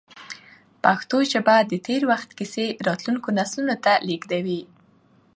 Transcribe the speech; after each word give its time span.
پښتو 0.83 1.17
ژبه 1.31 1.55
د 1.71 1.73
تېر 1.87 2.01
وخت 2.11 2.29
کیسې 2.39 2.65
راتلونکو 2.87 3.27
نسلونو 3.37 3.75
ته 3.83 3.93
لېږدوي. 4.07 4.61